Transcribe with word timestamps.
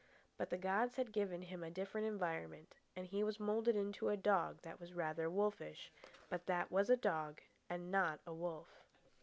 But 0.35 0.49
the 0.49 0.57
gods 0.57 0.95
had 0.95 1.11
given 1.13 1.43
him 1.43 1.63
a 1.63 1.69
different 1.69 2.07
environment, 2.07 2.73
and 2.95 3.05
he 3.05 3.23
was 3.23 3.39
moulded 3.39 3.75
into 3.75 4.09
a 4.09 4.17
dog 4.17 4.57
that 4.63 4.79
was 4.81 4.95
rather 4.95 5.29
wolfish, 5.29 5.91
but 6.27 6.47
that 6.47 6.71
was 6.71 6.89
a 6.89 6.97
dog 6.97 7.39
and 7.69 7.91
not 7.91 8.19
a 8.25 8.33
wolf. 8.33 8.83